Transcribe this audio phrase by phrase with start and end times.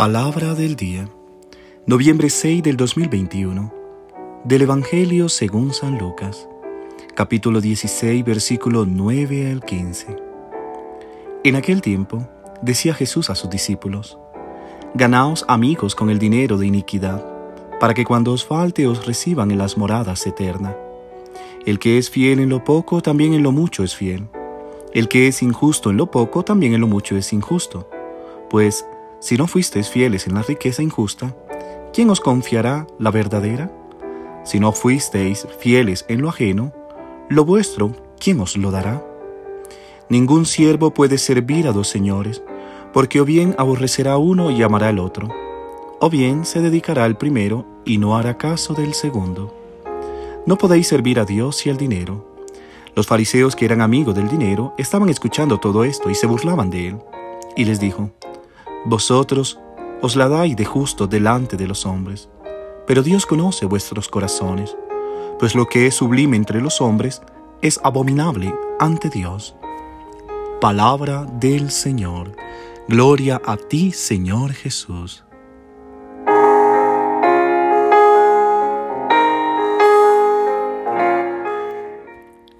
[0.00, 1.10] Palabra del día,
[1.84, 3.70] noviembre 6 del 2021,
[4.44, 6.48] del Evangelio según San Lucas,
[7.14, 10.16] capítulo 16, versículo 9 al 15.
[11.44, 12.26] En aquel tiempo,
[12.62, 14.16] decía Jesús a sus discípulos,
[14.94, 17.22] Ganaos amigos con el dinero de iniquidad,
[17.78, 20.76] para que cuando os falte os reciban en las moradas eternas.
[21.66, 24.28] El que es fiel en lo poco, también en lo mucho es fiel.
[24.94, 27.90] El que es injusto en lo poco, también en lo mucho es injusto.
[28.48, 28.86] Pues,
[29.20, 31.36] si no fuisteis fieles en la riqueza injusta,
[31.92, 33.70] ¿quién os confiará la verdadera?
[34.44, 36.72] Si no fuisteis fieles en lo ajeno,
[37.28, 39.04] lo vuestro, ¿quién os lo dará?
[40.08, 42.42] Ningún siervo puede servir a dos señores,
[42.92, 45.28] porque o bien aborrecerá uno y amará al otro,
[46.00, 49.54] o bien se dedicará al primero y no hará caso del segundo.
[50.46, 52.26] No podéis servir a Dios y al dinero.
[52.96, 56.88] Los fariseos que eran amigos del dinero estaban escuchando todo esto y se burlaban de
[56.88, 56.98] él.
[57.56, 58.10] Y les dijo,
[58.84, 59.58] vosotros
[60.02, 62.28] os la dais de justo delante de los hombres,
[62.86, 64.76] pero Dios conoce vuestros corazones,
[65.38, 67.22] pues lo que es sublime entre los hombres
[67.62, 69.54] es abominable ante Dios.
[70.60, 72.32] Palabra del Señor.
[72.88, 75.24] Gloria a ti, Señor Jesús.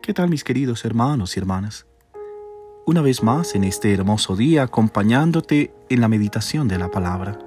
[0.00, 1.86] ¿Qué tal mis queridos hermanos y hermanas?
[2.86, 7.38] Una vez más en este hermoso día acompañándote en la meditación de la palabra.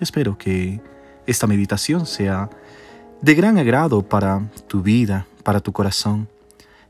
[0.00, 0.80] Espero que
[1.26, 2.50] esta meditación sea
[3.22, 6.28] de gran agrado para tu vida, para tu corazón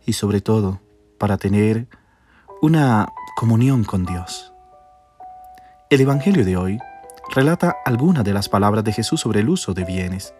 [0.04, 0.80] y sobre todo
[1.18, 1.86] para tener
[2.60, 4.52] una comunión con Dios.
[5.90, 6.78] El Evangelio de hoy
[7.34, 10.34] relata algunas de las palabras de Jesús sobre el uso de bienes.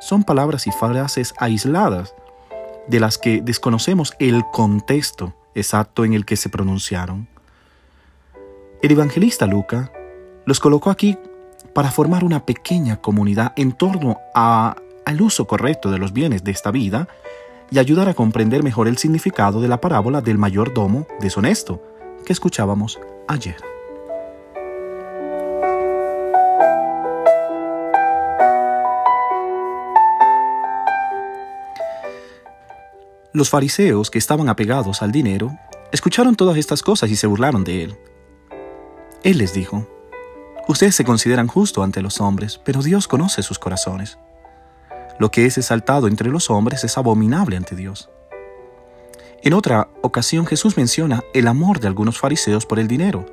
[0.00, 2.14] Son palabras y frases aisladas
[2.88, 7.28] de las que desconocemos el contexto exacto en el que se pronunciaron.
[8.82, 9.90] El evangelista Luca
[10.46, 11.16] los colocó aquí
[11.72, 16.70] para formar una pequeña comunidad en torno al uso correcto de los bienes de esta
[16.70, 17.08] vida
[17.70, 21.82] y ayudar a comprender mejor el significado de la parábola del mayordomo deshonesto
[22.24, 23.73] que escuchábamos ayer.
[33.34, 35.58] Los fariseos, que estaban apegados al dinero,
[35.90, 37.98] escucharon todas estas cosas y se burlaron de él.
[39.24, 39.88] Él les dijo,
[40.68, 44.18] Ustedes se consideran justo ante los hombres, pero Dios conoce sus corazones.
[45.18, 48.08] Lo que es exaltado entre los hombres es abominable ante Dios.
[49.42, 53.26] En otra ocasión Jesús menciona el amor de algunos fariseos por el dinero.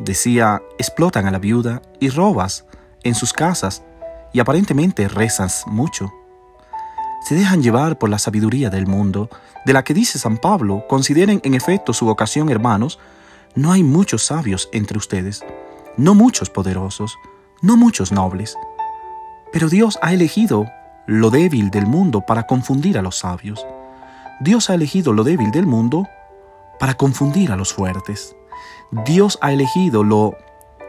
[0.00, 2.64] Decía, explotan a la viuda y robas
[3.04, 3.84] en sus casas
[4.32, 6.12] y aparentemente rezas mucho
[7.20, 9.28] se dejan llevar por la sabiduría del mundo,
[9.64, 12.98] de la que dice San Pablo, consideren en efecto su vocación, hermanos,
[13.54, 15.44] no hay muchos sabios entre ustedes,
[15.96, 17.18] no muchos poderosos,
[17.60, 18.56] no muchos nobles.
[19.52, 20.66] Pero Dios ha elegido
[21.06, 23.66] lo débil del mundo para confundir a los sabios.
[24.40, 26.08] Dios ha elegido lo débil del mundo
[26.78, 28.34] para confundir a los fuertes.
[29.04, 30.36] Dios ha elegido lo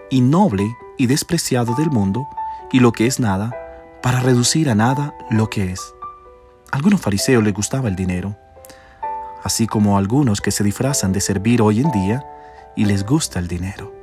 [0.10, 0.66] innoble
[0.98, 2.28] y despreciado del mundo
[2.72, 3.52] y lo que es nada
[4.02, 5.94] para reducir a nada lo que es
[6.72, 8.36] algunos fariseos les gustaba el dinero,
[9.44, 12.26] así como a algunos que se disfrazan de servir hoy en día
[12.76, 13.94] y les gusta el dinero.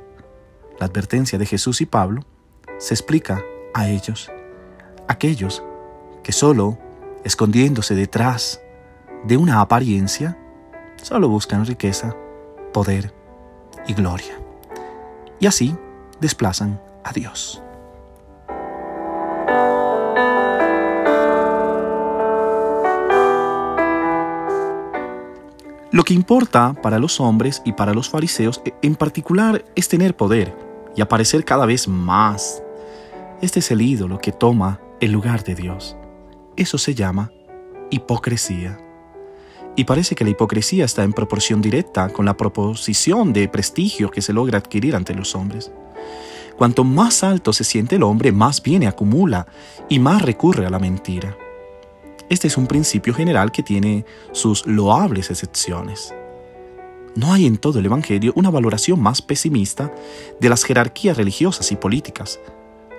[0.79, 2.23] La advertencia de Jesús y Pablo
[2.77, 3.41] se explica
[3.73, 4.31] a ellos,
[5.07, 5.63] aquellos
[6.23, 6.77] que solo
[7.23, 8.61] escondiéndose detrás
[9.23, 10.37] de una apariencia,
[11.01, 12.15] solo buscan riqueza,
[12.71, 13.13] poder
[13.87, 14.39] y gloria.
[15.39, 15.75] Y así
[16.19, 17.61] desplazan a Dios.
[25.99, 30.15] Lo que importa para los hombres y para los fariseos e, en particular es tener
[30.15, 30.55] poder
[30.95, 32.63] y aparecer cada vez más.
[33.41, 35.97] Este es el ídolo que toma el lugar de Dios.
[36.55, 37.33] Eso se llama
[37.89, 38.79] hipocresía.
[39.75, 44.21] Y parece que la hipocresía está en proporción directa con la proposición de prestigio que
[44.21, 45.69] se logra adquirir ante los hombres.
[46.57, 49.47] Cuanto más alto se siente el hombre, más viene acumula
[49.89, 51.35] y más recurre a la mentira.
[52.29, 56.13] Este es un principio general que tiene sus loables excepciones.
[57.15, 59.91] No hay en todo el Evangelio una valoración más pesimista
[60.39, 62.39] de las jerarquías religiosas y políticas,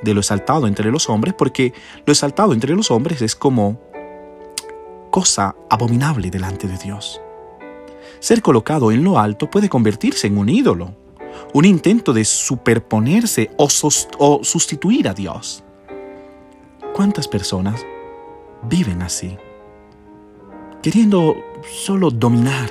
[0.02, 1.72] de lo exaltado entre los hombres, porque
[2.04, 3.80] lo exaltado entre los hombres es como
[5.12, 7.20] cosa abominable delante de Dios.
[8.18, 10.96] Ser colocado en lo alto puede convertirse en un ídolo,
[11.54, 13.68] un intento de superponerse o,
[14.18, 15.62] o sustituir a Dios.
[16.94, 17.86] ¿Cuántas personas
[18.62, 19.36] viven así,
[20.82, 21.36] queriendo
[21.70, 22.70] solo dominar,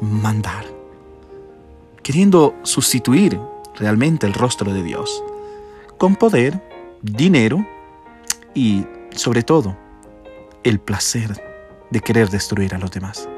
[0.00, 0.64] mandar,
[2.02, 3.38] queriendo sustituir
[3.76, 5.22] realmente el rostro de Dios,
[5.96, 6.62] con poder,
[7.02, 7.66] dinero
[8.54, 9.76] y, sobre todo,
[10.62, 11.42] el placer
[11.90, 13.28] de querer destruir a los demás.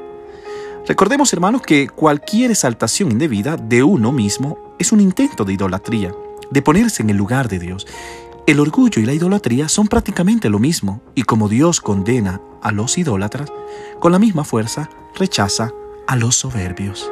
[0.87, 6.13] Recordemos, hermanos, que cualquier exaltación indebida de uno mismo es un intento de idolatría,
[6.49, 7.87] de ponerse en el lugar de Dios.
[8.47, 12.97] El orgullo y la idolatría son prácticamente lo mismo, y como Dios condena a los
[12.97, 13.51] idólatras,
[13.99, 15.71] con la misma fuerza rechaza
[16.07, 17.09] a los soberbios.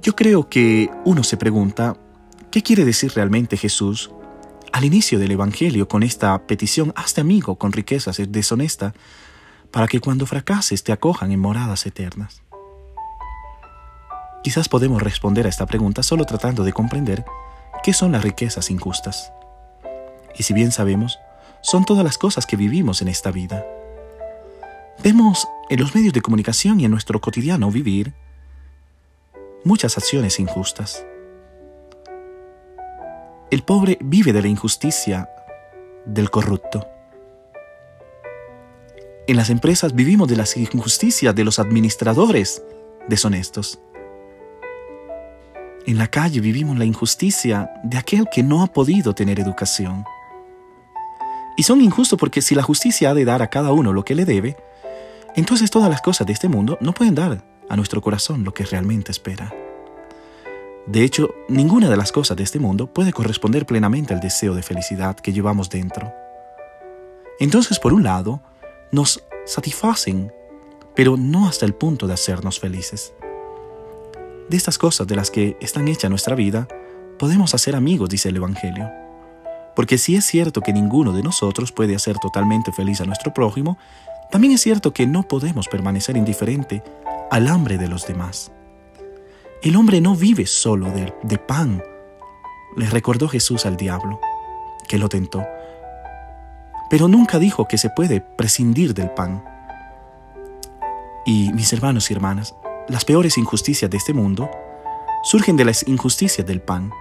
[0.00, 1.96] Yo creo que uno se pregunta,
[2.52, 4.12] ¿qué quiere decir realmente Jesús
[4.72, 8.94] al inicio del Evangelio con esta petición, hazte amigo con riquezas deshonesta,
[9.72, 12.45] para que cuando fracases te acojan en moradas eternas?
[14.46, 17.24] Quizás podemos responder a esta pregunta solo tratando de comprender
[17.82, 19.32] qué son las riquezas injustas.
[20.38, 21.18] Y si bien sabemos,
[21.62, 23.66] son todas las cosas que vivimos en esta vida.
[25.02, 28.14] Vemos en los medios de comunicación y en nuestro cotidiano vivir
[29.64, 31.04] muchas acciones injustas.
[33.50, 35.28] El pobre vive de la injusticia
[36.04, 36.86] del corrupto.
[39.26, 42.62] En las empresas vivimos de las injusticias de los administradores
[43.08, 43.80] deshonestos.
[45.86, 50.04] En la calle vivimos la injusticia de aquel que no ha podido tener educación.
[51.56, 54.16] Y son injustos porque si la justicia ha de dar a cada uno lo que
[54.16, 54.56] le debe,
[55.36, 58.64] entonces todas las cosas de este mundo no pueden dar a nuestro corazón lo que
[58.64, 59.54] realmente espera.
[60.86, 64.64] De hecho, ninguna de las cosas de este mundo puede corresponder plenamente al deseo de
[64.64, 66.12] felicidad que llevamos dentro.
[67.38, 68.42] Entonces, por un lado,
[68.90, 70.32] nos satisfacen,
[70.96, 73.12] pero no hasta el punto de hacernos felices.
[74.48, 76.68] De estas cosas de las que están hecha nuestra vida,
[77.18, 78.88] podemos hacer amigos, dice el Evangelio.
[79.74, 83.76] Porque si es cierto que ninguno de nosotros puede hacer totalmente feliz a nuestro prójimo,
[84.30, 86.84] también es cierto que no podemos permanecer indiferente
[87.30, 88.52] al hambre de los demás.
[89.62, 91.82] El hombre no vive solo de, de pan,
[92.76, 94.20] le recordó Jesús al diablo,
[94.88, 95.44] que lo tentó.
[96.88, 99.44] Pero nunca dijo que se puede prescindir del pan.
[101.24, 102.54] Y mis hermanos y hermanas,
[102.88, 104.50] las peores injusticias de este mundo
[105.22, 106.92] surgen de las injusticias del pan.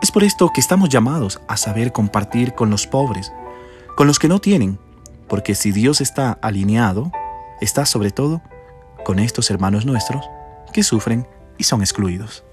[0.00, 3.32] Es por esto que estamos llamados a saber compartir con los pobres,
[3.96, 4.78] con los que no tienen,
[5.28, 7.12] porque si Dios está alineado,
[7.60, 8.40] está sobre todo
[9.04, 10.28] con estos hermanos nuestros
[10.72, 11.26] que sufren
[11.58, 12.44] y son excluidos.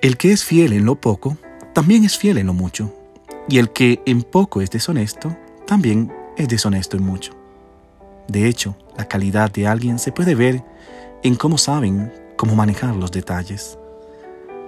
[0.00, 1.36] El que es fiel en lo poco,
[1.74, 2.99] también es fiel en lo mucho.
[3.48, 7.32] Y el que en poco es deshonesto, también es deshonesto en mucho.
[8.28, 10.62] De hecho, la calidad de alguien se puede ver
[11.22, 13.78] en cómo saben cómo manejar los detalles.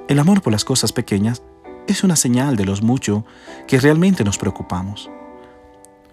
[0.08, 1.42] El amor por las cosas pequeñas
[1.86, 3.24] es una señal de los mucho
[3.66, 5.10] que realmente nos preocupamos.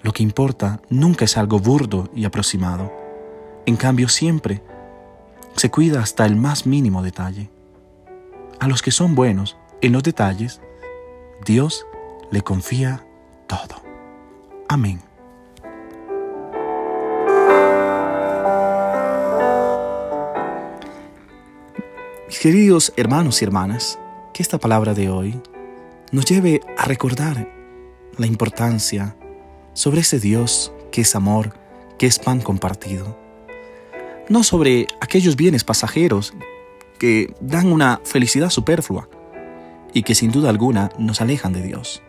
[0.02, 2.92] Lo que importa nunca es algo burdo y aproximado.
[3.66, 4.62] En cambio, siempre
[5.56, 7.50] se cuida hasta el más mínimo detalle.
[8.60, 10.62] A los que son buenos en los detalles,
[11.46, 11.86] Dios
[12.32, 13.06] le confía
[13.48, 13.82] todo.
[14.68, 15.02] Amén.
[22.28, 24.00] Mis queridos hermanos y hermanas,
[24.34, 25.42] que esta palabra de hoy
[26.12, 27.52] nos lleve a recordar
[28.18, 29.16] la importancia
[29.74, 31.54] sobre ese Dios que es amor,
[31.98, 33.18] que es pan compartido.
[34.28, 36.34] No sobre aquellos bienes pasajeros
[37.00, 39.10] que dan una felicidad superflua
[39.94, 42.04] y que sin duda alguna nos alejan de Dios.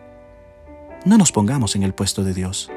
[1.03, 2.69] No nos pongamos en el puesto de Dios.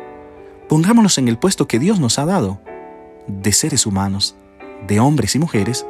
[0.68, 2.60] Pongámonos en el puesto que Dios nos ha dado,
[3.26, 4.34] de seres humanos,
[4.86, 5.86] de hombres y mujeres,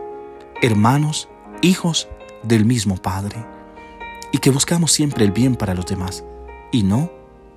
[0.60, 1.28] hermanos,
[1.62, 2.08] hijos
[2.42, 3.36] del mismo Padre,
[4.32, 6.24] y que buscamos siempre el bien para los demás,
[6.72, 7.12] y no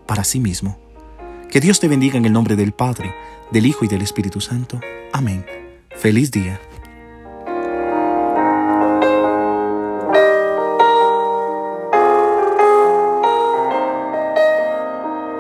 [0.06, 0.78] para sí mismo.
[1.50, 3.16] Que Dios te bendiga en el nombre del Padre,
[3.52, 4.80] del Hijo y del Espíritu Santo.
[5.12, 5.44] Amén.
[5.90, 6.60] Feliz día.